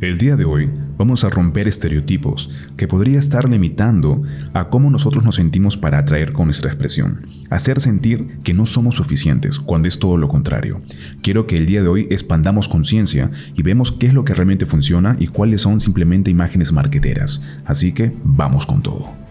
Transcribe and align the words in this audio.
El 0.00 0.16
día 0.16 0.34
de 0.34 0.46
hoy 0.46 0.70
vamos 0.96 1.24
a 1.24 1.28
romper 1.28 1.68
estereotipos 1.68 2.48
que 2.78 2.88
podría 2.88 3.18
estar 3.18 3.46
limitando 3.46 4.22
a 4.54 4.70
cómo 4.70 4.88
nosotros 4.88 5.26
nos 5.26 5.34
sentimos 5.34 5.76
para 5.76 5.98
atraer 5.98 6.32
con 6.32 6.46
nuestra 6.46 6.70
expresión. 6.70 7.26
Hacer 7.50 7.80
sentir 7.80 8.38
que 8.42 8.54
no 8.54 8.64
somos 8.64 8.96
suficientes 8.96 9.58
cuando 9.58 9.88
es 9.88 9.98
todo 9.98 10.16
lo 10.16 10.28
contrario. 10.28 10.80
Quiero 11.22 11.46
que 11.46 11.56
el 11.56 11.66
día 11.66 11.82
de 11.82 11.88
hoy 11.88 12.06
expandamos 12.10 12.66
conciencia 12.66 13.30
y 13.54 13.62
vemos 13.62 13.92
qué 13.92 14.06
es 14.06 14.14
lo 14.14 14.24
que 14.24 14.32
realmente 14.32 14.64
funciona 14.64 15.16
y 15.18 15.26
cuáles 15.26 15.60
son 15.60 15.82
simplemente 15.82 16.30
imágenes 16.30 16.72
marqueteras. 16.72 17.42
Así 17.66 17.92
que 17.92 18.16
vamos 18.24 18.64
con 18.64 18.82
todo. 18.82 19.29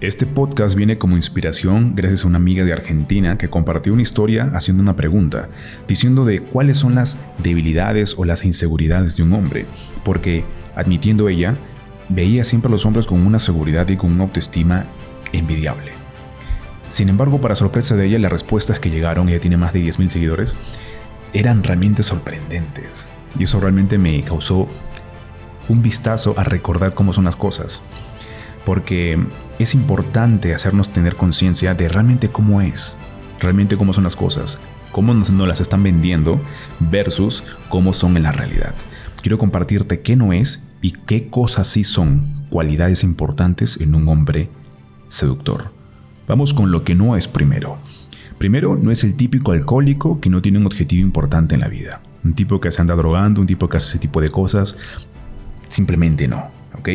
Este 0.00 0.24
podcast 0.24 0.76
viene 0.76 0.96
como 0.96 1.16
inspiración 1.16 1.92
gracias 1.94 2.24
a 2.24 2.28
una 2.28 2.38
amiga 2.38 2.64
de 2.64 2.72
Argentina 2.72 3.36
que 3.36 3.50
compartió 3.50 3.92
una 3.92 4.00
historia 4.00 4.50
haciendo 4.54 4.82
una 4.82 4.96
pregunta, 4.96 5.50
diciendo 5.86 6.24
de 6.24 6.40
cuáles 6.40 6.78
son 6.78 6.94
las 6.94 7.18
debilidades 7.36 8.14
o 8.16 8.24
las 8.24 8.46
inseguridades 8.46 9.18
de 9.18 9.24
un 9.24 9.34
hombre, 9.34 9.66
porque, 10.02 10.42
admitiendo 10.74 11.28
ella, 11.28 11.54
veía 12.08 12.44
siempre 12.44 12.68
a 12.68 12.72
los 12.72 12.86
hombres 12.86 13.06
con 13.06 13.20
una 13.26 13.38
seguridad 13.38 13.86
y 13.90 13.98
con 13.98 14.10
una 14.10 14.24
autoestima 14.24 14.86
envidiable. 15.34 15.92
Sin 16.88 17.10
embargo, 17.10 17.42
para 17.42 17.54
sorpresa 17.54 17.94
de 17.94 18.06
ella, 18.06 18.18
las 18.18 18.32
respuestas 18.32 18.80
que 18.80 18.88
llegaron, 18.88 19.28
ella 19.28 19.40
tiene 19.40 19.58
más 19.58 19.74
de 19.74 19.80
10.000 19.80 20.08
seguidores, 20.08 20.54
eran 21.34 21.62
realmente 21.62 22.02
sorprendentes. 22.02 23.06
Y 23.38 23.44
eso 23.44 23.60
realmente 23.60 23.98
me 23.98 24.22
causó 24.22 24.66
un 25.68 25.82
vistazo 25.82 26.32
a 26.38 26.44
recordar 26.44 26.94
cómo 26.94 27.12
son 27.12 27.26
las 27.26 27.36
cosas 27.36 27.82
porque 28.64 29.18
es 29.60 29.74
importante 29.74 30.54
hacernos 30.54 30.90
tener 30.90 31.16
conciencia 31.16 31.74
de 31.74 31.86
realmente 31.86 32.30
cómo 32.30 32.62
es, 32.62 32.96
realmente 33.38 33.76
cómo 33.76 33.92
son 33.92 34.04
las 34.04 34.16
cosas, 34.16 34.58
cómo 34.90 35.12
nos, 35.12 35.28
las 35.30 35.60
están 35.60 35.82
vendiendo 35.82 36.40
versus 36.78 37.44
cómo 37.68 37.92
son 37.92 38.16
en 38.16 38.22
la 38.22 38.32
realidad. 38.32 38.74
Quiero 39.20 39.36
compartirte 39.36 40.00
qué 40.00 40.16
no 40.16 40.32
es 40.32 40.66
y 40.80 40.92
qué 40.92 41.28
cosas 41.28 41.66
sí 41.66 41.84
son 41.84 42.46
cualidades 42.48 43.04
importantes 43.04 43.78
en 43.82 43.94
un 43.94 44.08
hombre 44.08 44.48
seductor. 45.08 45.72
Vamos 46.26 46.54
con 46.54 46.72
lo 46.72 46.82
que 46.82 46.94
no 46.94 47.14
es 47.14 47.28
primero. 47.28 47.76
Primero, 48.38 48.76
no 48.76 48.90
es 48.90 49.04
el 49.04 49.14
típico 49.14 49.52
alcohólico 49.52 50.20
que 50.20 50.30
no 50.30 50.40
tiene 50.40 50.56
un 50.56 50.64
objetivo 50.64 51.02
importante 51.02 51.54
en 51.54 51.60
la 51.60 51.68
vida. 51.68 52.00
Un 52.24 52.32
tipo 52.32 52.62
que 52.62 52.70
se 52.70 52.80
anda 52.80 52.94
drogando, 52.94 53.42
un 53.42 53.46
tipo 53.46 53.68
que 53.68 53.76
hace 53.76 53.90
ese 53.90 53.98
tipo 53.98 54.22
de 54.22 54.30
cosas. 54.30 54.78
Simplemente 55.68 56.26
no, 56.26 56.50
¿ok? 56.78 56.88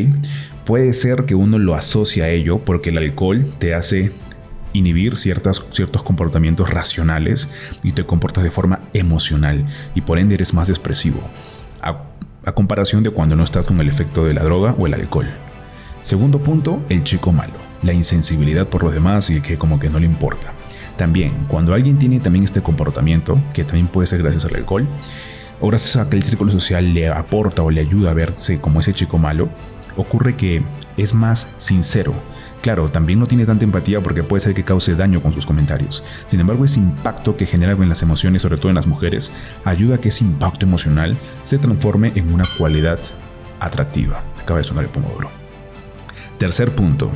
Puede 0.66 0.94
ser 0.94 1.26
que 1.26 1.36
uno 1.36 1.60
lo 1.60 1.76
asocie 1.76 2.24
a 2.24 2.30
ello 2.30 2.58
porque 2.58 2.90
el 2.90 2.98
alcohol 2.98 3.46
te 3.60 3.76
hace 3.76 4.12
inhibir 4.74 5.16
ciertos 5.16 5.62
comportamientos 6.04 6.72
racionales 6.72 7.50
y 7.84 7.92
te 7.92 8.06
comportas 8.06 8.44
de 8.44 8.50
forma 8.50 8.82
emocional 8.94 9.68
y 9.94 10.02
por 10.02 10.18
ende 10.18 10.34
eres 10.34 10.56
más 10.56 10.70
expresivo, 10.70 11.22
a, 11.82 12.06
a 12.44 12.52
comparación 12.54 13.04
de 13.04 13.12
cuando 13.12 13.36
no 13.36 13.44
estás 13.44 13.68
con 13.68 13.80
el 13.80 13.88
efecto 13.88 14.26
de 14.26 14.34
la 14.34 14.44
droga 14.44 14.76
o 14.78 14.88
el 14.88 14.96
alcohol. 14.96 15.28
Segundo 16.02 16.40
punto, 16.40 16.82
el 16.90 17.04
chico 17.04 17.32
malo, 17.32 17.54
la 17.84 17.94
insensibilidad 17.94 18.68
por 18.68 18.84
los 18.84 18.94
demás 18.94 19.30
y 19.30 19.42
que 19.42 19.58
como 19.58 19.80
que 19.80 19.90
no 19.92 20.00
le 20.00 20.08
importa. 20.08 20.54
También, 20.98 21.46
cuando 21.48 21.76
alguien 21.76 22.00
tiene 22.00 22.20
también 22.20 22.44
este 22.44 22.64
comportamiento, 22.64 23.40
que 23.54 23.64
también 23.66 23.88
puede 23.88 24.08
ser 24.08 24.24
gracias 24.24 24.46
al 24.46 24.56
alcohol, 24.56 24.88
o 25.62 25.68
gracias 25.68 25.96
a 25.96 26.10
que 26.10 26.18
el 26.18 26.24
círculo 26.24 26.52
social 26.52 26.94
le 26.94 27.08
aporta 27.08 27.62
o 27.62 27.72
le 27.72 27.82
ayuda 27.82 28.12
a 28.12 28.14
verse 28.14 28.60
como 28.60 28.80
ese 28.80 28.94
chico 28.94 29.18
malo, 29.18 29.50
ocurre 29.96 30.36
que 30.36 30.64
es 30.98 31.14
más 31.14 31.48
sincero. 31.58 32.14
Claro, 32.62 32.90
también 32.90 33.20
no 33.20 33.28
tiene 33.28 33.46
tanta 33.46 33.64
empatía 33.64 34.02
porque 34.02 34.24
puede 34.24 34.42
ser 34.42 34.54
que 34.54 34.64
cause 34.64 34.96
daño 34.96 35.22
con 35.22 35.32
sus 35.32 35.46
comentarios. 35.46 36.04
Sin 36.28 36.40
embargo, 36.40 36.66
ese 36.66 36.80
impacto 36.80 37.38
que 37.38 37.46
genera 37.46 37.74
en 37.74 37.90
las 37.90 38.02
emociones, 38.02 38.42
sobre 38.42 38.58
todo 38.58 38.70
en 38.70 38.76
las 38.76 38.88
mujeres, 38.88 39.32
ayuda 39.64 39.96
a 39.96 39.98
que 40.00 40.10
ese 40.10 40.24
impacto 40.24 40.66
emocional 40.66 41.16
se 41.44 41.60
transforme 41.60 42.12
en 42.16 42.34
una 42.34 42.48
cualidad 42.58 43.00
atractiva. 43.60 44.24
Acaba 44.42 44.58
de 44.58 44.64
sonar 44.64 44.86
el 44.86 44.90
pomodoro. 44.90 45.30
Tercer 46.40 46.72
punto, 46.74 47.12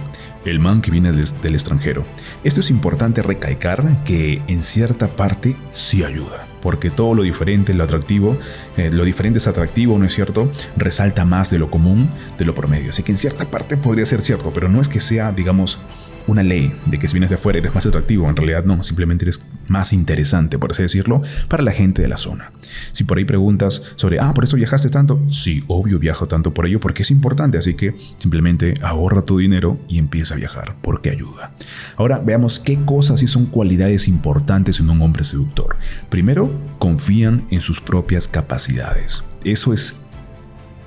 el 0.46 0.60
man 0.60 0.82
que 0.82 0.92
viene 0.92 1.12
del 1.12 1.54
extranjero. 1.54 2.04
Esto 2.44 2.60
es 2.60 2.70
importante 2.70 3.22
recalcar 3.22 4.04
que 4.04 4.42
en 4.48 4.64
cierta 4.64 5.16
parte 5.16 5.58
sí 5.72 6.04
ayuda 6.04 6.49
porque 6.62 6.90
todo 6.90 7.14
lo 7.14 7.24
diferente, 7.24 7.74
lo 7.74 7.84
atractivo, 7.84 8.38
eh, 8.78 8.90
lo 8.92 9.04
diferente 9.04 9.40
es 9.40 9.48
atractivo, 9.48 9.98
¿no 9.98 10.06
es 10.06 10.14
cierto? 10.14 10.52
Resalta 10.78 11.26
más 11.26 11.50
de 11.50 11.60
lo 11.60 11.70
común, 11.70 12.10
de 12.38 12.46
lo 12.46 12.54
promedio. 12.54 12.90
Así 12.90 13.04
que 13.04 13.12
en 13.12 13.18
cierta 13.18 13.46
parte 13.46 13.78
podría 13.78 14.06
ser 14.06 14.22
cierto, 14.22 14.52
pero 14.54 14.70
no 14.70 14.82
es 14.82 14.90
que 14.90 15.00
sea, 15.00 15.32
digamos, 15.32 15.80
una 16.30 16.44
ley 16.44 16.74
de 16.86 17.00
que 17.00 17.08
si 17.08 17.14
vienes 17.14 17.30
de 17.30 17.36
afuera 17.36 17.60
eres 17.60 17.74
más 17.74 17.86
atractivo. 17.86 18.30
En 18.30 18.36
realidad 18.36 18.64
no, 18.64 18.84
simplemente 18.84 19.26
eres 19.26 19.48
más 19.68 19.94
interesante, 19.94 20.58
por 20.58 20.72
así 20.72 20.82
decirlo, 20.82 21.22
para 21.48 21.64
la 21.64 21.72
gente 21.72 22.02
de 22.02 22.08
la 22.08 22.18
zona. 22.18 22.52
Si 22.92 23.04
por 23.04 23.18
ahí 23.18 23.26
preguntas 23.26 23.92
sobre, 23.96 24.20
ah, 24.20 24.34
¿por 24.34 24.44
eso 24.44 24.58
viajaste 24.58 24.90
tanto? 24.90 25.22
Sí, 25.30 25.64
obvio 25.68 26.00
viajo 26.00 26.28
tanto 26.28 26.54
por 26.54 26.66
ello 26.66 26.80
porque 26.80 27.04
es 27.04 27.12
importante, 27.12 27.58
así 27.58 27.76
que 27.76 27.96
simplemente 28.18 28.76
ahorra 28.82 29.24
tu 29.24 29.38
dinero 29.38 29.80
y 29.88 29.98
empieza 29.98 30.36
a 30.36 30.38
viajar, 30.38 30.76
porque 30.82 31.10
ayuda. 31.10 31.52
Ahora 31.98 32.20
veamos 32.20 32.60
qué 32.60 32.80
cosas 32.86 33.20
sí 33.20 33.28
son 33.28 33.46
cualidades 33.46 34.08
importantes 34.08 34.80
en 34.80 34.90
un 34.90 35.02
hombre 35.02 35.24
seductor. 35.24 35.78
Primero, 36.10 36.52
confían 36.80 37.46
en 37.52 37.62
sus 37.62 37.82
propias 37.82 38.28
capacidades. 38.28 39.24
Eso 39.44 39.74
es 39.74 40.02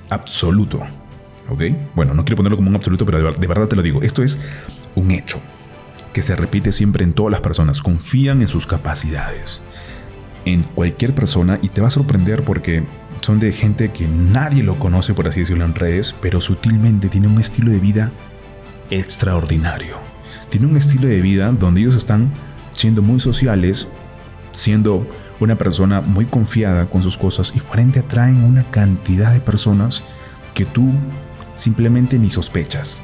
absoluto. 0.09 0.81
¿Ok? 1.49 1.61
Bueno, 1.95 2.13
no 2.13 2.23
quiero 2.23 2.37
ponerlo 2.37 2.57
como 2.57 2.69
un 2.69 2.75
absoluto, 2.75 3.05
pero 3.05 3.33
de 3.33 3.47
verdad 3.47 3.67
te 3.67 3.75
lo 3.75 3.81
digo. 3.81 4.01
Esto 4.01 4.23
es 4.23 4.39
un 4.95 5.11
hecho 5.11 5.41
que 6.13 6.21
se 6.21 6.35
repite 6.35 6.71
siempre 6.71 7.03
en 7.03 7.13
todas 7.13 7.31
las 7.31 7.41
personas. 7.41 7.81
Confían 7.81 8.41
en 8.41 8.47
sus 8.47 8.67
capacidades. 8.67 9.61
En 10.45 10.63
cualquier 10.63 11.15
persona 11.15 11.59
y 11.61 11.69
te 11.69 11.81
va 11.81 11.87
a 11.87 11.91
sorprender 11.91 12.43
porque 12.43 12.83
son 13.21 13.39
de 13.39 13.51
gente 13.51 13.91
que 13.91 14.07
nadie 14.07 14.63
lo 14.63 14.77
conoce, 14.77 15.13
por 15.13 15.27
así 15.27 15.41
decirlo, 15.41 15.65
en 15.65 15.75
redes, 15.75 16.13
pero 16.21 16.41
sutilmente 16.41 17.09
tiene 17.09 17.27
un 17.27 17.39
estilo 17.39 17.71
de 17.71 17.79
vida 17.79 18.11
extraordinario. 18.89 19.97
Tiene 20.49 20.67
un 20.67 20.77
estilo 20.77 21.07
de 21.07 21.21
vida 21.21 21.51
donde 21.51 21.81
ellos 21.81 21.95
están 21.95 22.31
siendo 22.73 23.01
muy 23.01 23.19
sociales, 23.19 23.87
siendo 24.51 25.07
una 25.39 25.57
persona 25.57 26.01
muy 26.01 26.25
confiada 26.25 26.85
con 26.85 27.01
sus 27.01 27.17
cosas 27.17 27.51
y 27.55 27.59
por 27.59 27.79
ende 27.79 28.01
atraen 28.01 28.43
una 28.43 28.69
cantidad 28.69 29.33
de 29.33 29.39
personas 29.39 30.03
que 30.53 30.65
tú 30.65 30.91
simplemente 31.55 32.19
ni 32.19 32.29
sospechas. 32.29 32.99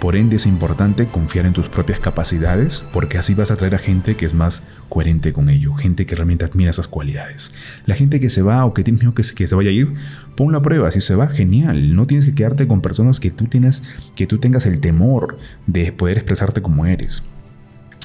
Por 0.00 0.16
ende 0.16 0.36
es 0.36 0.46
importante 0.46 1.06
confiar 1.08 1.44
en 1.44 1.52
tus 1.52 1.68
propias 1.68 2.00
capacidades 2.00 2.86
porque 2.90 3.18
así 3.18 3.34
vas 3.34 3.50
a 3.50 3.54
atraer 3.54 3.74
a 3.74 3.78
gente 3.78 4.16
que 4.16 4.24
es 4.24 4.32
más 4.32 4.62
coherente 4.88 5.34
con 5.34 5.50
ello, 5.50 5.74
gente 5.74 6.06
que 6.06 6.14
realmente 6.14 6.46
admira 6.46 6.70
esas 6.70 6.88
cualidades. 6.88 7.52
La 7.84 7.94
gente 7.94 8.18
que 8.18 8.30
se 8.30 8.40
va 8.40 8.64
o 8.64 8.72
que 8.72 8.82
tienes 8.82 9.02
miedo 9.02 9.12
que, 9.12 9.22
que 9.22 9.46
se 9.46 9.54
vaya 9.54 9.68
a 9.68 9.74
ir, 9.74 9.92
pon 10.36 10.52
la 10.52 10.62
prueba, 10.62 10.90
si 10.90 11.02
se 11.02 11.14
va, 11.14 11.28
genial. 11.28 11.94
No 11.94 12.06
tienes 12.06 12.24
que 12.24 12.34
quedarte 12.34 12.66
con 12.66 12.80
personas 12.80 13.20
que 13.20 13.30
tú, 13.30 13.44
tienes, 13.44 13.82
que 14.16 14.26
tú 14.26 14.38
tengas 14.38 14.64
el 14.64 14.80
temor 14.80 15.36
de 15.66 15.92
poder 15.92 16.16
expresarte 16.16 16.62
como 16.62 16.86
eres. 16.86 17.22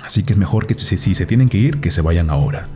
Así 0.03 0.23
que 0.23 0.33
es 0.33 0.38
mejor 0.38 0.67
que 0.67 0.73
si, 0.73 0.97
si 0.97 1.16
se 1.16 1.25
tienen 1.25 1.47
que 1.47 1.59
ir, 1.59 1.79
que 1.79 1.91
se 1.91 2.01
vayan 2.01 2.29
ahora. 2.29 2.67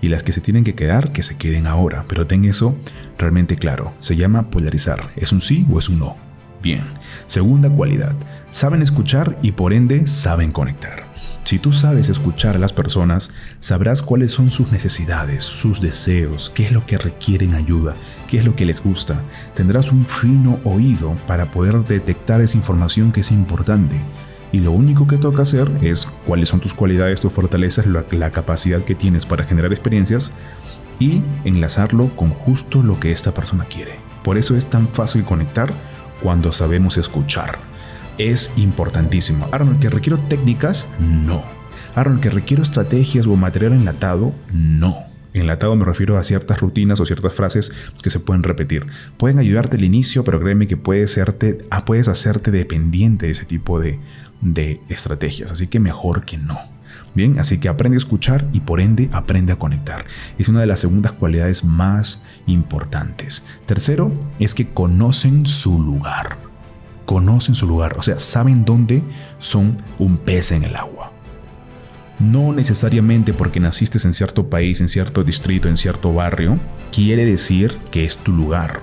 Y 0.00 0.08
las 0.08 0.22
que 0.22 0.32
se 0.32 0.40
tienen 0.40 0.62
que 0.62 0.76
quedar, 0.76 1.10
que 1.12 1.24
se 1.24 1.36
queden 1.36 1.66
ahora. 1.66 2.04
Pero 2.08 2.28
ten 2.28 2.44
eso 2.44 2.78
realmente 3.18 3.56
claro. 3.56 3.94
Se 3.98 4.14
llama 4.14 4.50
polarizar. 4.50 5.10
¿Es 5.16 5.32
un 5.32 5.40
sí 5.40 5.66
o 5.68 5.80
es 5.80 5.88
un 5.88 5.98
no? 5.98 6.27
Bien. 6.62 6.84
Segunda 7.26 7.70
cualidad. 7.70 8.14
Saben 8.50 8.82
escuchar 8.82 9.38
y 9.42 9.52
por 9.52 9.72
ende 9.72 10.06
saben 10.06 10.52
conectar. 10.52 11.08
Si 11.48 11.58
tú 11.58 11.72
sabes 11.72 12.10
escuchar 12.10 12.56
a 12.56 12.58
las 12.58 12.74
personas, 12.74 13.32
sabrás 13.58 14.02
cuáles 14.02 14.32
son 14.32 14.50
sus 14.50 14.70
necesidades, 14.70 15.44
sus 15.44 15.80
deseos, 15.80 16.50
qué 16.50 16.64
es 16.66 16.72
lo 16.72 16.84
que 16.84 16.98
requieren 16.98 17.54
ayuda, 17.54 17.94
qué 18.28 18.36
es 18.36 18.44
lo 18.44 18.54
que 18.54 18.66
les 18.66 18.82
gusta. 18.82 19.22
Tendrás 19.54 19.90
un 19.90 20.04
fino 20.04 20.58
oído 20.64 21.14
para 21.26 21.50
poder 21.50 21.82
detectar 21.86 22.42
esa 22.42 22.58
información 22.58 23.12
que 23.12 23.20
es 23.20 23.30
importante. 23.30 23.96
Y 24.52 24.60
lo 24.60 24.72
único 24.72 25.06
que 25.06 25.16
toca 25.16 25.42
hacer 25.42 25.70
es 25.80 26.06
cuáles 26.26 26.50
son 26.50 26.60
tus 26.60 26.74
cualidades, 26.74 27.20
tus 27.20 27.32
fortalezas, 27.32 27.86
la, 27.86 28.30
capacidad 28.30 28.82
que 28.82 28.94
tienes 28.94 29.24
para 29.24 29.44
generar 29.44 29.72
experiencias 29.72 30.32
y 30.98 31.22
enlazarlo 31.44 32.14
con 32.16 32.30
justo 32.30 32.82
lo 32.82 33.00
que 33.00 33.10
esta 33.10 33.32
persona 33.32 33.64
quiere. 33.64 33.92
Por 34.22 34.36
eso 34.36 34.56
es 34.56 34.66
tan 34.66 34.86
fácil 34.86 35.24
conectar 35.24 35.72
cuando 36.22 36.52
sabemos 36.52 36.96
escuchar. 36.96 37.58
Es 38.18 38.50
importantísimo. 38.56 39.48
Aaron, 39.52 39.78
¿que 39.78 39.90
requiero 39.90 40.18
técnicas? 40.18 40.88
No. 40.98 41.44
Aaron, 41.94 42.20
¿que 42.20 42.30
requiero 42.30 42.62
estrategias 42.62 43.26
o 43.26 43.36
material 43.36 43.72
enlatado? 43.72 44.34
No. 44.52 45.08
Enlatado 45.34 45.76
me 45.76 45.84
refiero 45.84 46.16
a 46.16 46.22
ciertas 46.22 46.60
rutinas 46.60 47.00
o 47.00 47.06
ciertas 47.06 47.34
frases 47.34 47.72
que 48.02 48.10
se 48.10 48.18
pueden 48.18 48.42
repetir. 48.42 48.86
Pueden 49.16 49.38
ayudarte 49.38 49.76
al 49.76 49.84
inicio, 49.84 50.24
pero 50.24 50.40
créeme 50.40 50.66
que 50.66 50.76
ah, 51.70 51.84
puedes 51.84 52.08
hacerte 52.08 52.50
dependiente 52.50 53.26
de 53.26 53.32
ese 53.32 53.44
tipo 53.44 53.78
de, 53.78 54.00
de 54.40 54.80
estrategias. 54.88 55.52
Así 55.52 55.66
que 55.66 55.80
mejor 55.80 56.24
que 56.24 56.38
no. 56.38 56.58
Bien, 57.14 57.38
así 57.38 57.58
que 57.58 57.68
aprende 57.68 57.96
a 57.96 57.98
escuchar 57.98 58.46
y 58.52 58.60
por 58.60 58.80
ende 58.80 59.08
aprende 59.12 59.52
a 59.52 59.56
conectar. 59.56 60.04
Es 60.38 60.48
una 60.48 60.60
de 60.60 60.66
las 60.66 60.80
segundas 60.80 61.12
cualidades 61.12 61.64
más 61.64 62.24
importantes. 62.46 63.44
Tercero, 63.66 64.12
es 64.38 64.54
que 64.54 64.68
conocen 64.68 65.46
su 65.46 65.82
lugar. 65.82 66.38
Conocen 67.06 67.54
su 67.54 67.66
lugar, 67.66 67.96
o 67.98 68.02
sea, 68.02 68.18
saben 68.18 68.64
dónde 68.64 69.02
son 69.38 69.78
un 69.98 70.18
pez 70.18 70.52
en 70.52 70.62
el 70.64 70.76
agua. 70.76 71.12
No 72.18 72.52
necesariamente 72.52 73.32
porque 73.32 73.60
naciste 73.60 73.98
en 74.06 74.12
cierto 74.12 74.50
país, 74.50 74.80
en 74.80 74.88
cierto 74.88 75.24
distrito, 75.24 75.68
en 75.68 75.76
cierto 75.76 76.12
barrio, 76.12 76.58
quiere 76.92 77.24
decir 77.24 77.78
que 77.90 78.04
es 78.04 78.16
tu 78.16 78.32
lugar. 78.32 78.80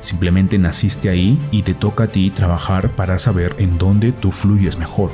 Simplemente 0.00 0.58
naciste 0.58 1.08
ahí 1.08 1.38
y 1.50 1.62
te 1.62 1.74
toca 1.74 2.04
a 2.04 2.08
ti 2.08 2.30
trabajar 2.30 2.90
para 2.90 3.18
saber 3.18 3.54
en 3.58 3.78
dónde 3.78 4.12
tú 4.12 4.32
fluyes 4.32 4.78
mejor. 4.78 5.12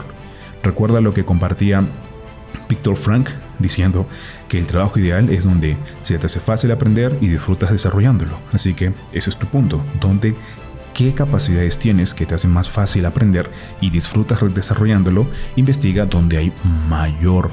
Recuerda 0.62 1.00
lo 1.00 1.12
que 1.12 1.24
compartía 1.24 1.82
Víctor 2.68 2.96
Frank 2.96 3.28
diciendo 3.58 4.06
que 4.48 4.58
el 4.58 4.66
trabajo 4.66 4.98
ideal 4.98 5.28
es 5.28 5.44
donde 5.44 5.76
se 6.02 6.18
te 6.18 6.26
hace 6.26 6.40
fácil 6.40 6.70
aprender 6.70 7.16
y 7.20 7.28
disfrutas 7.28 7.70
desarrollándolo. 7.70 8.36
Así 8.52 8.74
que 8.74 8.92
ese 9.12 9.30
es 9.30 9.36
tu 9.36 9.46
punto, 9.46 9.84
donde 10.00 10.34
qué 10.94 11.14
capacidades 11.14 11.78
tienes 11.78 12.14
que 12.14 12.26
te 12.26 12.34
hacen 12.34 12.52
más 12.52 12.68
fácil 12.68 13.06
aprender 13.06 13.50
y 13.80 13.90
disfrutas 13.90 14.40
desarrollándolo, 14.54 15.26
investiga 15.56 16.06
donde 16.06 16.38
hay 16.38 16.52
mayor 16.88 17.50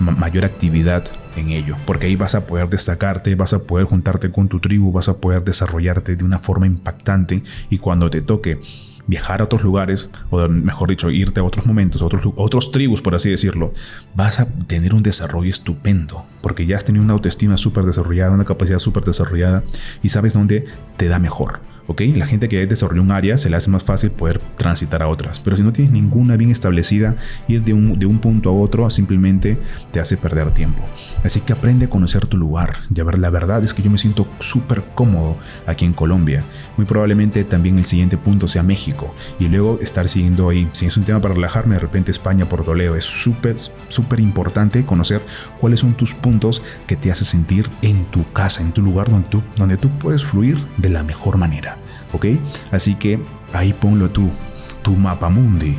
mayor 0.00 0.44
actividad 0.44 1.04
en 1.36 1.50
ello, 1.50 1.76
porque 1.84 2.06
ahí 2.06 2.16
vas 2.16 2.34
a 2.34 2.46
poder 2.46 2.68
destacarte, 2.68 3.34
vas 3.34 3.52
a 3.52 3.64
poder 3.64 3.86
juntarte 3.86 4.30
con 4.30 4.48
tu 4.48 4.60
tribu, 4.60 4.92
vas 4.92 5.08
a 5.08 5.18
poder 5.18 5.42
desarrollarte 5.42 6.16
de 6.16 6.24
una 6.24 6.38
forma 6.38 6.66
impactante 6.66 7.42
y 7.70 7.78
cuando 7.78 8.10
te 8.10 8.22
toque 8.22 8.60
viajar 9.08 9.40
a 9.40 9.44
otros 9.44 9.64
lugares, 9.64 10.10
o 10.30 10.46
mejor 10.48 10.90
dicho, 10.90 11.10
irte 11.10 11.40
a 11.40 11.44
otros 11.44 11.66
momentos, 11.66 12.00
a 12.00 12.04
otros, 12.04 12.28
otros 12.36 12.70
tribus, 12.70 13.02
por 13.02 13.16
así 13.16 13.30
decirlo, 13.30 13.72
vas 14.14 14.38
a 14.38 14.46
tener 14.46 14.94
un 14.94 15.02
desarrollo 15.02 15.50
estupendo, 15.50 16.24
porque 16.42 16.66
ya 16.66 16.76
has 16.76 16.84
tenido 16.84 17.02
una 17.02 17.14
autoestima 17.14 17.56
súper 17.56 17.84
desarrollada, 17.84 18.32
una 18.32 18.44
capacidad 18.44 18.78
súper 18.78 19.04
desarrollada 19.04 19.64
y 20.02 20.10
sabes 20.10 20.34
dónde 20.34 20.66
te 20.96 21.08
da 21.08 21.18
mejor. 21.18 21.60
¿Ok? 21.88 22.02
La 22.14 22.26
gente 22.26 22.48
que 22.48 22.64
desarrolla 22.66 23.02
un 23.02 23.10
área 23.10 23.36
se 23.38 23.50
le 23.50 23.56
hace 23.56 23.70
más 23.70 23.82
fácil 23.82 24.12
poder 24.12 24.38
transitar 24.56 25.02
a 25.02 25.08
otras, 25.08 25.40
pero 25.40 25.56
si 25.56 25.62
no 25.62 25.72
tienes 25.72 25.92
ninguna 25.92 26.36
bien 26.36 26.50
establecida, 26.50 27.16
ir 27.48 27.64
de 27.64 27.72
un, 27.72 27.98
de 27.98 28.06
un 28.06 28.20
punto 28.20 28.50
a 28.50 28.52
otro 28.52 28.88
simplemente 28.90 29.58
te 29.90 29.98
hace 29.98 30.16
perder 30.16 30.52
tiempo. 30.52 30.84
Así 31.24 31.40
que 31.40 31.52
aprende 31.52 31.86
a 31.86 31.90
conocer 31.90 32.26
tu 32.26 32.36
lugar. 32.36 32.74
Ya 32.90 33.04
ver, 33.04 33.18
la 33.18 33.30
verdad 33.30 33.64
es 33.64 33.74
que 33.74 33.82
yo 33.82 33.90
me 33.90 33.98
siento 33.98 34.28
súper 34.38 34.84
cómodo 34.94 35.36
aquí 35.66 35.84
en 35.84 35.92
Colombia. 35.92 36.44
Muy 36.76 36.86
probablemente 36.86 37.42
también 37.44 37.78
el 37.78 37.84
siguiente 37.84 38.16
punto 38.16 38.46
sea 38.46 38.62
México 38.62 39.14
y 39.38 39.48
luego 39.48 39.78
estar 39.80 40.08
siguiendo 40.08 40.48
ahí. 40.48 40.68
Si 40.72 40.86
es 40.86 40.96
un 40.96 41.04
tema 41.04 41.20
para 41.20 41.34
relajarme, 41.34 41.74
de 41.74 41.80
repente 41.80 42.10
España 42.10 42.48
por 42.48 42.64
Toledo. 42.64 42.94
Es 42.96 43.04
súper, 43.04 43.56
súper 43.88 44.20
importante 44.20 44.84
conocer 44.84 45.22
cuáles 45.60 45.80
son 45.80 45.94
tus 45.94 46.14
puntos 46.14 46.62
que 46.86 46.96
te 46.96 47.10
hacen 47.10 47.26
sentir 47.26 47.68
en 47.82 48.04
tu 48.06 48.30
casa, 48.32 48.62
en 48.62 48.72
tu 48.72 48.82
lugar 48.82 49.10
donde 49.10 49.28
tú, 49.28 49.42
donde 49.56 49.76
tú 49.76 49.88
puedes 49.98 50.24
fluir 50.24 50.58
de 50.76 50.90
la 50.90 51.02
mejor 51.02 51.36
manera. 51.38 51.77
¿Ok? 52.12 52.26
Así 52.70 52.94
que 52.94 53.18
ahí 53.52 53.72
ponlo 53.72 54.10
tú, 54.10 54.30
tu 54.82 54.92
mapa 54.92 55.28
mundi, 55.28 55.76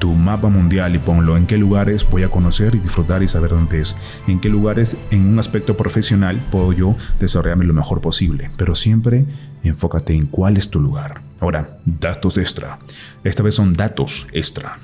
tu 0.00 0.12
mapa 0.14 0.48
mundial 0.48 0.96
y 0.96 0.98
ponlo 0.98 1.36
en 1.36 1.46
qué 1.46 1.58
lugares 1.58 2.08
voy 2.08 2.24
a 2.24 2.30
conocer 2.30 2.74
y 2.74 2.78
disfrutar 2.78 3.22
y 3.22 3.28
saber 3.28 3.50
dónde 3.50 3.82
es. 3.82 3.96
En 4.26 4.40
qué 4.40 4.48
lugares 4.48 4.96
en 5.10 5.26
un 5.26 5.38
aspecto 5.38 5.76
profesional 5.76 6.40
puedo 6.50 6.72
yo 6.72 6.96
desarrollarme 7.20 7.66
lo 7.66 7.74
mejor 7.74 8.00
posible. 8.00 8.50
Pero 8.56 8.74
siempre 8.74 9.26
enfócate 9.62 10.14
en 10.14 10.26
cuál 10.26 10.56
es 10.56 10.70
tu 10.70 10.80
lugar. 10.80 11.20
Ahora, 11.38 11.78
datos 11.84 12.38
extra. 12.38 12.78
Esta 13.22 13.42
vez 13.42 13.54
son 13.54 13.74
datos 13.74 14.26
extra. 14.32 14.78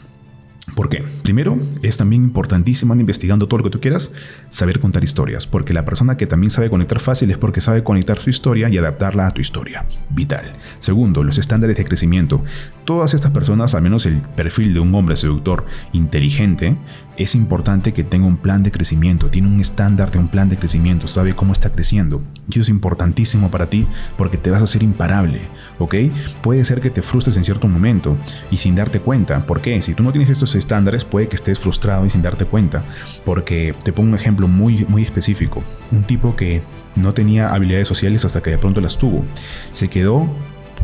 ¿Por 0.76 0.90
qué? 0.90 1.02
Primero, 1.22 1.58
es 1.82 1.96
también 1.96 2.22
importantísimo 2.22 2.94
investigando 2.94 3.48
todo 3.48 3.58
lo 3.58 3.64
que 3.64 3.70
tú 3.70 3.80
quieras, 3.80 4.12
saber 4.50 4.78
contar 4.78 5.02
historias, 5.02 5.46
porque 5.46 5.72
la 5.72 5.86
persona 5.86 6.18
que 6.18 6.26
también 6.26 6.50
sabe 6.50 6.68
conectar 6.68 7.00
fácil 7.00 7.30
es 7.30 7.38
porque 7.38 7.62
sabe 7.62 7.82
conectar 7.82 8.18
su 8.18 8.28
historia 8.28 8.68
y 8.68 8.76
adaptarla 8.76 9.26
a 9.26 9.30
tu 9.30 9.40
historia. 9.40 9.86
Vital. 10.10 10.52
Segundo, 10.78 11.24
los 11.24 11.38
estándares 11.38 11.78
de 11.78 11.86
crecimiento. 11.86 12.44
Todas 12.84 13.14
estas 13.14 13.32
personas, 13.32 13.74
al 13.74 13.82
menos 13.82 14.04
el 14.04 14.20
perfil 14.20 14.74
de 14.74 14.80
un 14.80 14.94
hombre 14.94 15.16
seductor 15.16 15.64
inteligente, 15.94 16.76
es 17.16 17.34
importante 17.34 17.94
que 17.94 18.04
tenga 18.04 18.26
un 18.26 18.36
plan 18.36 18.62
de 18.62 18.70
crecimiento, 18.70 19.30
tiene 19.30 19.48
un 19.48 19.58
estándar 19.58 20.10
de 20.10 20.18
un 20.18 20.28
plan 20.28 20.50
de 20.50 20.58
crecimiento, 20.58 21.08
sabe 21.08 21.34
cómo 21.34 21.54
está 21.54 21.72
creciendo. 21.72 22.22
Y 22.48 22.52
eso 22.52 22.60
es 22.60 22.68
importantísimo 22.68 23.50
para 23.50 23.70
ti 23.70 23.86
porque 24.18 24.36
te 24.36 24.50
vas 24.50 24.60
a 24.60 24.64
hacer 24.64 24.82
imparable, 24.82 25.40
¿ok? 25.78 25.94
Puede 26.42 26.64
ser 26.64 26.82
que 26.82 26.90
te 26.90 27.00
frustres 27.00 27.38
en 27.38 27.44
cierto 27.44 27.66
momento 27.66 28.16
y 28.50 28.58
sin 28.58 28.74
darte 28.74 29.00
cuenta. 29.00 29.46
¿Por 29.46 29.62
qué? 29.62 29.80
Si 29.80 29.94
tú 29.94 30.02
no 30.02 30.12
tienes 30.12 30.28
estos 30.28 30.54
estándares, 30.54 30.65
puede 31.08 31.28
que 31.28 31.36
estés 31.36 31.58
frustrado 31.58 32.06
y 32.06 32.10
sin 32.10 32.22
darte 32.22 32.44
cuenta. 32.44 32.82
Porque 33.24 33.74
te 33.84 33.92
pongo 33.92 34.10
un 34.10 34.14
ejemplo 34.14 34.48
muy, 34.48 34.84
muy 34.88 35.02
específico. 35.02 35.62
Un 35.92 36.04
tipo 36.04 36.36
que 36.36 36.62
no 36.94 37.14
tenía 37.14 37.50
habilidades 37.50 37.88
sociales 37.88 38.24
hasta 38.24 38.42
que 38.42 38.50
de 38.50 38.58
pronto 38.58 38.80
las 38.80 38.98
tuvo. 38.98 39.24
Se 39.70 39.88
quedó 39.88 40.28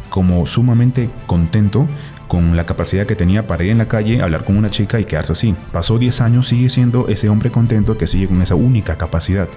como 0.08 0.46
sumamente 0.46 1.08
contento 1.26 1.86
con 2.28 2.56
la 2.56 2.64
capacidad 2.64 3.06
que 3.06 3.14
tenía 3.14 3.46
para 3.46 3.62
ir 3.62 3.72
en 3.72 3.76
la 3.76 3.88
calle, 3.88 4.22
hablar 4.22 4.44
con 4.44 4.56
una 4.56 4.70
chica 4.70 4.98
y 4.98 5.04
quedarse 5.04 5.32
así. 5.32 5.54
Pasó 5.70 5.98
10 5.98 6.22
años, 6.22 6.48
sigue 6.48 6.70
siendo 6.70 7.08
ese 7.08 7.28
hombre 7.28 7.50
contento 7.50 7.98
que 7.98 8.06
sigue 8.06 8.26
con 8.26 8.40
esa 8.40 8.54
única 8.54 8.96
capacidad. 8.96 9.50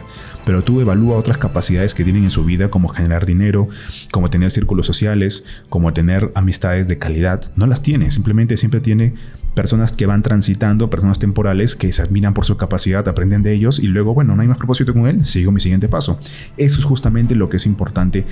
Pero 0.46 0.62
tú 0.62 0.82
evalúa 0.82 1.16
otras 1.16 1.38
capacidades 1.38 1.94
que 1.94 2.04
tienen 2.04 2.26
en 2.26 2.32
su 2.32 2.44
vida, 2.44 2.70
como 2.70 2.90
generar 2.90 3.26
dinero, 3.26 3.70
como 4.12 4.28
tener 4.28 4.52
círculos 4.52 4.88
sociales, 4.88 5.46
como 5.70 5.94
tener 5.94 6.34
amistades 6.36 6.90
de 6.90 6.98
calidad. 6.98 7.44
No 7.56 7.66
las 7.66 7.82
tiene, 7.82 8.12
simplemente 8.12 8.58
siempre 8.58 8.82
tiene 8.82 9.14
personas 9.56 9.94
que 9.94 10.06
van 10.06 10.22
transitando, 10.22 10.90
personas 10.90 11.18
temporales 11.18 11.76
que 11.76 11.92
se 11.92 12.02
admiran 12.02 12.34
por 12.34 12.46
su 12.46 12.58
capacidad, 12.58 13.08
aprenden 13.08 13.42
de 13.42 13.54
ellos 13.54 13.80
y 13.80 13.88
luego, 13.88 14.14
bueno, 14.14 14.36
no 14.36 14.42
hay 14.42 14.48
más 14.48 14.58
propósito 14.58 14.94
con 14.94 15.08
él, 15.08 15.26
sigo 15.26 15.52
mi 15.52 15.62
siguiente 15.62 15.88
paso. 15.88 16.20
Eso 16.58 16.80
es 16.80 16.86
justamente 16.86 17.34
lo 17.34 17.50
que 17.50 17.58
es 17.58 17.66
importante 17.66 18.26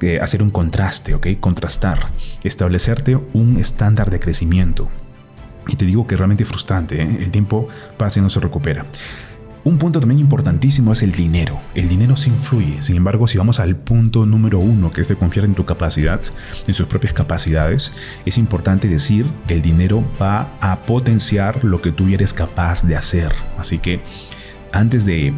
eh, 0.00 0.18
hacer 0.20 0.42
un 0.42 0.50
contraste, 0.50 1.14
¿ok? 1.14 1.26
Contrastar, 1.38 2.12
establecerte 2.42 3.16
un 3.34 3.58
estándar 3.58 4.10
de 4.10 4.18
crecimiento. 4.18 4.88
Y 5.68 5.76
te 5.76 5.84
digo 5.84 6.06
que 6.06 6.14
es 6.14 6.18
realmente 6.18 6.44
frustrante, 6.44 7.02
¿eh? 7.02 7.18
el 7.20 7.30
tiempo 7.30 7.68
pasa 7.98 8.20
y 8.20 8.22
no 8.22 8.30
se 8.30 8.40
recupera. 8.40 8.86
Un 9.62 9.76
punto 9.76 10.00
también 10.00 10.20
importantísimo 10.20 10.92
es 10.92 11.02
el 11.02 11.12
dinero. 11.12 11.60
El 11.74 11.88
dinero 11.88 12.16
se 12.16 12.30
influye. 12.30 12.80
Sin 12.80 12.96
embargo, 12.96 13.28
si 13.28 13.36
vamos 13.36 13.60
al 13.60 13.76
punto 13.76 14.24
número 14.24 14.58
uno, 14.58 14.90
que 14.90 15.02
es 15.02 15.08
de 15.08 15.16
confiar 15.16 15.44
en 15.44 15.54
tu 15.54 15.66
capacidad, 15.66 16.20
en 16.66 16.72
sus 16.72 16.86
propias 16.86 17.12
capacidades, 17.12 17.92
es 18.24 18.38
importante 18.38 18.88
decir 18.88 19.26
que 19.46 19.54
el 19.54 19.62
dinero 19.62 20.02
va 20.20 20.56
a 20.60 20.80
potenciar 20.86 21.62
lo 21.62 21.82
que 21.82 21.92
tú 21.92 22.08
eres 22.08 22.32
capaz 22.32 22.86
de 22.86 22.96
hacer. 22.96 23.32
Así 23.58 23.78
que 23.78 24.00
antes 24.72 25.04
de... 25.04 25.34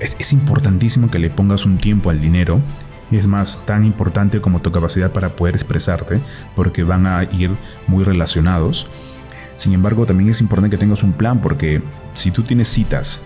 es 0.00 0.32
importantísimo 0.32 1.10
que 1.10 1.18
le 1.18 1.28
pongas 1.28 1.66
un 1.66 1.76
tiempo 1.76 2.08
al 2.08 2.20
dinero 2.20 2.60
es 3.18 3.26
más 3.26 3.64
tan 3.66 3.84
importante 3.84 4.40
como 4.40 4.60
tu 4.60 4.70
capacidad 4.70 5.12
para 5.12 5.34
poder 5.36 5.54
expresarte, 5.54 6.20
porque 6.54 6.84
van 6.84 7.06
a 7.06 7.24
ir 7.24 7.50
muy 7.86 8.04
relacionados. 8.04 8.86
Sin 9.56 9.72
embargo, 9.72 10.06
también 10.06 10.30
es 10.30 10.40
importante 10.40 10.76
que 10.76 10.80
tengas 10.80 11.02
un 11.02 11.12
plan, 11.12 11.40
porque 11.40 11.82
si 12.14 12.30
tú 12.30 12.42
tienes 12.42 12.68
citas 12.68 13.20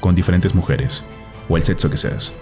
con 0.00 0.14
diferentes 0.14 0.54
mujeres, 0.54 1.04
o 1.48 1.56
el 1.56 1.62
sexo 1.62 1.90
que 1.90 1.96
seas, 1.96 2.32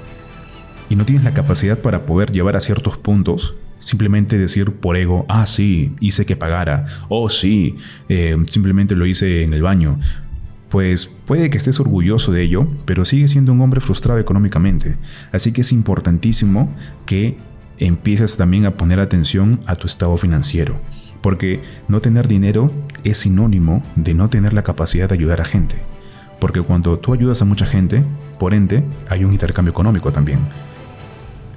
y 0.89 0.97
no 0.97 1.05
tienes 1.05 1.25
la 1.25 1.35
capacidad 1.35 1.79
para 1.79 2.07
poder 2.07 2.33
llevar 2.33 2.57
a 2.57 2.61
ciertos 2.61 2.99
puntos, 2.99 3.55
simplemente 3.79 4.39
decir 4.39 4.73
por 4.73 4.97
ego, 4.97 5.27
ah, 5.29 5.47
sí, 5.47 5.95
hice 6.01 6.27
que 6.27 6.37
pagara, 6.37 6.87
oh, 7.09 7.29
sí, 7.29 7.77
eh, 8.09 8.37
simplemente 8.51 8.95
lo 8.95 9.07
hice 9.07 9.43
en 9.43 9.53
el 9.53 9.63
baño, 9.63 9.99
pues 10.69 11.07
puede 11.07 11.51
que 11.51 11.59
estés 11.59 11.79
orgulloso 11.79 12.33
de 12.33 12.43
ello, 12.43 12.67
pero 12.85 13.05
sigue 13.05 13.29
siendo 13.29 13.53
un 13.53 13.61
hombre 13.61 13.81
frustrado 13.81 14.19
económicamente. 14.19 14.97
Así 15.31 15.53
que 15.53 15.61
es 15.61 15.71
importantísimo 15.71 16.75
que 17.07 17.37
empieces 17.79 18.37
también 18.37 18.67
a 18.67 18.77
poner 18.77 18.99
atención 18.99 19.61
a 19.67 19.77
tu 19.77 19.87
estado 19.87 20.17
financiero, 20.17 20.81
porque 21.23 21.63
no 21.87 22.01
tener 22.01 22.27
dinero 22.27 22.73
es 23.05 23.19
sinónimo 23.19 23.83
de 23.95 24.15
no 24.15 24.29
tener 24.31 24.53
la 24.53 24.65
capacidad 24.65 25.09
de 25.09 25.15
ayudar 25.15 25.41
a 25.41 25.45
gente. 25.45 25.77
Porque 26.39 26.63
cuando 26.63 26.99
tú 26.99 27.13
ayudas 27.13 27.41
a 27.43 27.45
mucha 27.45 27.67
gente, 27.67 28.05
por 28.39 28.55
ende, 28.55 28.85
hay 29.09 29.25
un 29.25 29.33
intercambio 29.33 29.71
económico 29.71 30.13
también. 30.13 30.41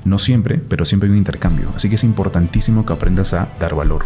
No 0.06 0.20
siempre, 0.20 0.58
pero 0.58 0.86
siempre 0.86 1.08
hay 1.08 1.12
un 1.12 1.18
intercambio. 1.18 1.70
Así 1.76 1.90
que 1.90 1.96
es 1.96 2.04
importantísimo 2.04 2.86
que 2.86 2.94
aprendas 2.94 3.34
a 3.34 3.50
dar 3.60 3.76
valor. 3.76 4.06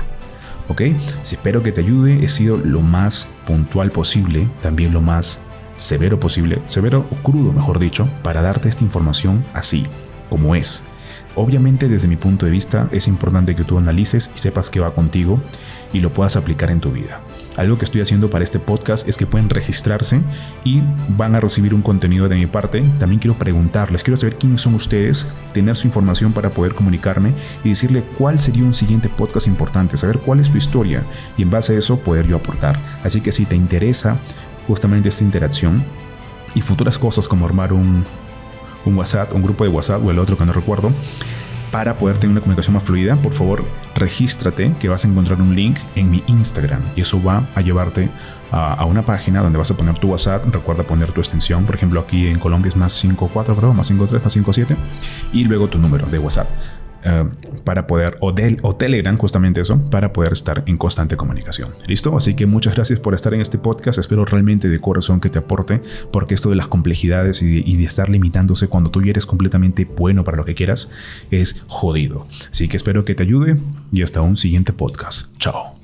¿ok? 0.72 0.82
espero 1.24 1.62
que 1.64 1.72
te 1.72 1.82
ayude, 1.82 2.24
he 2.24 2.30
sido 2.30 2.58
lo 2.58 2.82
más 2.82 3.28
puntual 3.46 3.92
posible, 3.92 4.48
también 4.62 4.94
lo 4.94 5.02
más 5.02 5.42
severo 5.76 6.20
posible, 6.20 6.62
severo 6.66 7.06
o 7.12 7.16
crudo, 7.24 7.52
mejor 7.52 7.80
dicho, 7.80 8.08
para 8.24 8.42
darte 8.42 8.70
esta 8.70 8.84
información 8.84 9.44
así, 9.54 9.86
como 10.30 10.56
es. 10.56 10.84
Obviamente 11.36 11.88
desde 11.88 12.08
mi 12.08 12.16
punto 12.16 12.46
de 12.46 12.52
vista 12.52 12.88
es 12.92 13.08
importante 13.08 13.56
que 13.56 13.64
tú 13.64 13.78
analices 13.78 14.32
y 14.36 14.38
sepas 14.38 14.70
qué 14.70 14.80
va 14.80 14.94
contigo 14.94 15.42
y 15.92 16.00
lo 16.00 16.14
puedas 16.14 16.36
aplicar 16.36 16.72
en 16.72 16.80
tu 16.80 16.92
vida. 16.92 17.22
Algo 17.58 17.78
que 17.78 17.86
estoy 17.86 18.02
haciendo 18.02 18.30
para 18.30 18.44
este 18.44 18.60
podcast 18.60 19.08
es 19.08 19.18
que 19.18 19.26
pueden 19.26 19.50
registrarse 19.50 20.22
y 20.64 20.82
van 21.10 21.36
a 21.36 21.42
recibir 21.42 21.74
un 21.74 21.82
contenido 21.82 22.30
de 22.30 22.36
mi 22.36 22.46
parte. 22.46 22.82
También 22.98 23.20
quiero 23.20 23.38
preguntarles, 23.38 24.04
quiero 24.04 24.16
saber 24.16 24.38
quiénes 24.38 24.62
son 24.62 24.76
ustedes, 24.76 25.28
tener 25.54 25.76
su 25.76 25.88
información 25.88 26.32
para 26.32 26.50
poder 26.50 26.74
comunicarme 26.74 27.34
y 27.64 27.70
decirle 27.70 28.04
cuál 28.18 28.40
sería 28.40 28.64
un 28.64 28.74
siguiente 28.74 29.10
podcast 29.10 29.48
importante, 29.48 29.98
saber 29.98 30.20
cuál 30.20 30.40
es 30.40 30.50
tu 30.50 30.58
historia 30.58 31.04
y 31.38 31.42
en 31.42 31.50
base 31.50 31.76
a 31.76 31.78
eso 31.78 32.00
poder 32.00 32.26
yo 32.26 32.38
aportar. 32.38 32.80
Así 33.04 33.20
que 33.20 33.32
si 33.34 33.46
te 33.46 33.56
interesa 33.56 34.18
justamente 34.68 35.10
esta 35.10 35.24
interacción 35.24 35.84
y 36.56 36.62
futuras 36.62 36.98
cosas 36.98 37.28
como 37.28 37.46
armar 37.46 37.74
un, 37.74 38.06
un 38.86 38.98
WhatsApp, 38.98 39.34
un 39.34 39.42
grupo 39.42 39.66
de 39.66 39.70
WhatsApp 39.70 40.06
o 40.06 40.12
el 40.12 40.20
otro 40.20 40.38
que 40.38 40.46
no 40.46 40.54
recuerdo, 40.54 40.92
para 41.72 41.96
poder 41.96 42.18
tener 42.18 42.32
una 42.32 42.42
comunicación 42.42 42.74
más 42.74 42.84
fluida, 42.84 43.16
por 43.16 43.34
favor, 43.34 43.64
regístrate 43.96 44.74
que 44.80 44.90
vas 44.90 45.06
a 45.06 45.08
encontrar 45.08 45.42
un 45.42 45.56
link 45.56 45.78
en 45.96 46.12
mi 46.12 46.24
Instagram 46.28 46.82
y 46.96 47.02
eso 47.02 47.22
va 47.24 47.48
a 47.56 47.62
llevarte 47.62 48.10
a, 48.52 48.86
una 48.86 49.04
página 49.04 49.42
donde 49.42 49.58
vas 49.58 49.72
a 49.72 49.78
poner 49.78 49.98
tu 49.98 50.10
WhatsApp. 50.10 50.46
Recuerda 50.54 50.84
poner 50.84 51.12
tu 51.12 51.22
extensión. 51.22 51.66
Por 51.66 51.76
ejemplo, 51.76 52.02
aquí 52.02 52.28
en 52.28 52.40
Colombia 52.40 52.70
es 52.70 52.76
más 52.76 52.92
54, 52.94 53.56
creo, 53.56 53.74
más 53.74 53.88
53, 53.88 54.24
más 54.24 54.34
57 54.34 54.76
y 55.34 55.46
luego 55.46 55.68
tu 55.68 55.80
número 55.80 56.06
de 56.08 56.20
WhatsApp. 56.20 56.48
Eh, 57.04 57.30
para 57.64 57.88
poder, 57.88 58.18
o, 58.22 58.34
o 58.62 58.76
Telegram, 58.76 59.18
justamente 59.18 59.62
eso, 59.62 59.80
para 59.90 60.14
poder 60.14 60.34
estar 60.34 60.64
en 60.66 60.78
constante 60.78 61.18
comunicación. 61.18 61.72
¿Listo? 61.88 62.16
Así 62.16 62.36
que 62.36 62.46
muchas 62.46 62.76
gracias 62.76 63.00
por 63.00 63.14
estar 63.14 63.34
en 63.34 63.42
este 63.42 63.58
podcast. 63.58 64.00
Espero 64.00 64.26
realmente 64.26 64.70
de 64.70 64.80
corazón 64.80 65.20
que 65.20 65.30
te 65.30 65.40
aporte, 65.40 65.82
porque 66.12 66.36
esto 66.36 66.50
de 66.50 66.56
las 66.56 66.68
complejidades 66.68 67.42
y 67.42 67.76
de, 67.76 67.84
estar 67.92 68.10
limitándose 68.10 68.68
cuando 68.68 68.90
tú 68.90 69.02
eres 69.02 69.26
completamente 69.26 69.86
bueno 69.86 70.24
para 70.24 70.38
lo 70.38 70.46
que 70.46 70.56
quieras 70.56 70.92
es 71.30 71.64
jodido. 71.68 72.28
Así 72.50 72.68
que 72.68 72.78
espero 72.78 73.04
que 73.04 73.16
te 73.16 73.24
ayude 73.24 73.58
y 73.92 74.04
hasta 74.04 74.22
un 74.22 74.38
siguiente 74.38 74.72
podcast. 74.72 75.28
Chao. 75.40 75.81